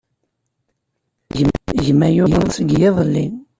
Gma 1.85 2.07
yuḍen 2.15 2.47
seg 2.55 2.69
yiḍelli. 2.79 3.25